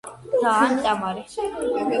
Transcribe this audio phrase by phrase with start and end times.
[0.45, 1.23] და ალ კამარი...